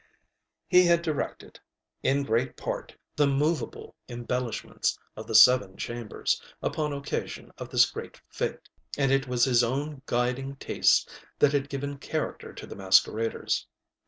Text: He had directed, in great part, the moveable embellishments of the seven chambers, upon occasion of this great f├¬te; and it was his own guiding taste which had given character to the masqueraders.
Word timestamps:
He 0.67 0.85
had 0.87 1.03
directed, 1.03 1.59
in 2.01 2.23
great 2.23 2.57
part, 2.57 2.95
the 3.15 3.27
moveable 3.27 3.93
embellishments 4.09 4.97
of 5.15 5.27
the 5.27 5.35
seven 5.35 5.77
chambers, 5.77 6.41
upon 6.63 6.91
occasion 6.91 7.51
of 7.59 7.69
this 7.69 7.85
great 7.91 8.19
f├¬te; 8.33 8.57
and 8.97 9.11
it 9.11 9.27
was 9.27 9.43
his 9.43 9.63
own 9.63 10.01
guiding 10.07 10.55
taste 10.55 11.07
which 11.37 11.51
had 11.51 11.69
given 11.69 11.99
character 11.99 12.51
to 12.51 12.65
the 12.65 12.75
masqueraders. 12.75 13.67